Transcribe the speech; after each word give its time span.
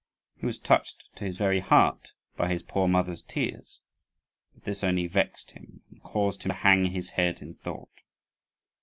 He 0.35 0.47
was 0.47 0.57
touched 0.57 1.03
to 1.17 1.25
his 1.25 1.37
very 1.37 1.59
heart 1.59 2.13
by 2.35 2.49
his 2.49 2.63
poor 2.63 2.87
mother's 2.87 3.21
tears; 3.21 3.81
but 4.51 4.63
this 4.63 4.83
only 4.83 5.05
vexed 5.05 5.51
him, 5.51 5.83
and 5.91 6.01
caused 6.01 6.41
him 6.41 6.49
to 6.49 6.55
hang 6.55 6.85
his 6.85 7.09
head 7.09 7.39
in 7.39 7.53
thought. 7.53 7.93